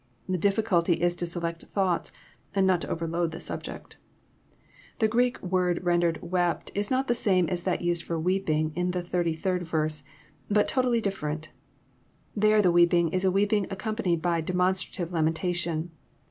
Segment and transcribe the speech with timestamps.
[0.27, 2.11] The difficulty is to select thoughts,
[2.55, 3.97] and not to overload the subject.
[4.97, 8.71] The Greek word rendered << wept" is not the same as that used for" weeping"
[8.75, 10.03] in the thirty third verse,
[10.49, 11.51] but totally differ ent.
[12.35, 15.91] There the weeping is a weeping accompanied by demon fetrative lamentation.